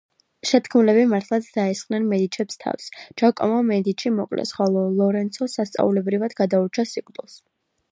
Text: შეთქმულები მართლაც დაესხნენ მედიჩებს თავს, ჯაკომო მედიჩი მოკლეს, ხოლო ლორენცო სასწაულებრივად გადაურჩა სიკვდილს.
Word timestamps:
შეთქმულები 0.51 1.01
მართლაც 1.09 1.49
დაესხნენ 1.57 2.07
მედიჩებს 2.13 2.57
თავს, 2.63 2.89
ჯაკომო 3.23 3.61
მედიჩი 3.69 4.13
მოკლეს, 4.17 4.55
ხოლო 4.57 4.89
ლორენცო 4.97 5.51
სასწაულებრივად 5.59 6.37
გადაურჩა 6.43 6.91
სიკვდილს. 6.97 7.41